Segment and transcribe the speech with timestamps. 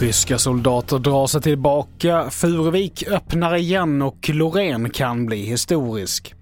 [0.00, 6.34] Ryska soldater drar sig tillbaka, Furuvik öppnar igen och Loreen kan bli historisk.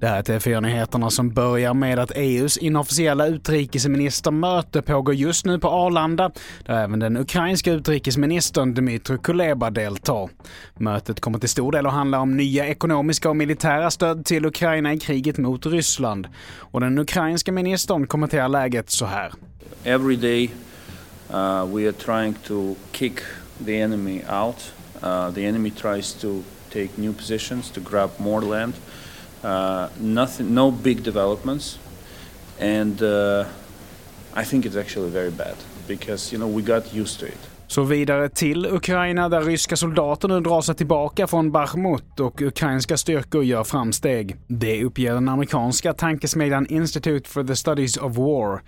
[0.00, 5.68] Det här är TV4-nyheterna som börjar med att EUs inofficiella utrikesministermöte pågår just nu på
[5.68, 6.30] Arlanda,
[6.64, 10.30] där även den ukrainska utrikesministern Dmytro Kuleba deltar.
[10.74, 14.92] Mötet kommer till stor del att handla om nya ekonomiska och militära stöd till Ukraina
[14.92, 16.28] i kriget mot Ryssland.
[16.58, 19.32] Och den ukrainska ministern kommenterar läget så här.
[19.84, 20.50] Every day
[21.30, 23.20] uh, we are trying to kick
[23.64, 24.72] the enemy out.
[25.02, 26.42] Uh, the enemy tries to
[26.72, 28.72] take new positions to grab more land.
[29.46, 31.78] Uh, nothing, no big developments,
[32.58, 33.44] and uh,
[34.34, 35.54] I think it's actually very bad
[35.86, 37.38] because you know we got used to it.
[37.68, 42.96] Så vidare till Ukraina där ryska soldater nu drar sig tillbaka från Bachmut och ukrainska
[42.96, 44.36] styrkor gör framsteg.
[44.46, 48.60] Det uppger den amerikanska tankesmedjan Institute for the Studies of War.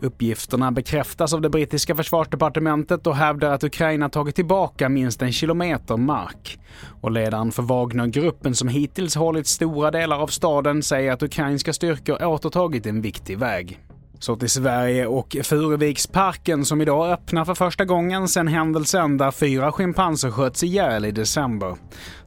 [0.00, 5.96] Uppgifterna bekräftas av det brittiska försvarsdepartementet och hävdar att Ukraina tagit tillbaka minst en kilometer
[5.96, 6.58] mark.
[7.00, 12.24] Och ledaren för Wagnergruppen som hittills hållit stora delar av staden säger att ukrainska styrkor
[12.24, 13.78] återtagit en viktig väg.
[14.18, 19.72] Så till Sverige och Furuviksparken som idag öppnar för första gången sedan händelsen där fyra
[19.72, 21.76] schimpanser sköts ihjäl i december.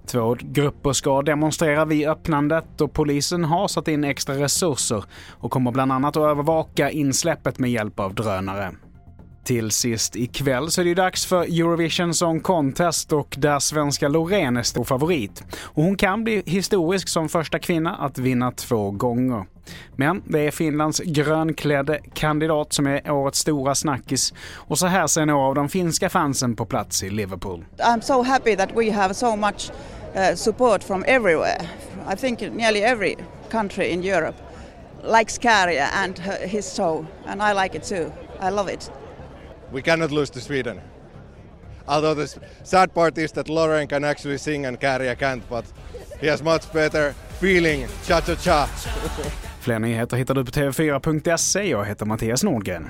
[0.08, 5.72] Två grupper ska demonstrera vid öppnandet och polisen har satt in extra resurser och kommer
[5.72, 8.72] bland annat att övervaka insläppet med hjälp av drönare.
[9.44, 14.08] Till sist ikväll så är det ju dags för Eurovision Song Contest och där svenska
[14.08, 15.44] Loreen är stor favorit.
[15.64, 19.45] Och hon kan bli historisk som första kvinna att vinna två gånger.
[19.95, 24.33] Men det är Finlands grönklädde kandidat som är årets stora snackis.
[24.56, 27.66] Och så här ser några av de finska fansen på plats i Liverpool.
[27.78, 29.72] I'm so happy that we have so much
[30.14, 31.61] eh, support from everywhere.
[32.14, 33.17] I think nearly every
[33.52, 34.38] country in Europe
[35.03, 38.11] likes Kärja and his show and I like it too.
[38.42, 38.92] I love it.
[39.72, 40.81] We cannot lose to Sweden.
[41.88, 42.27] Although the
[42.64, 45.65] sad part is that Lauren can actually sing and Kärja can't, but
[46.21, 47.87] he has much better feeling.
[48.08, 48.65] Cha-cha-cha!
[49.61, 51.64] Fler nyheter hittar du på tv4.se.
[51.70, 52.89] Jag heter Mattias Nordgren.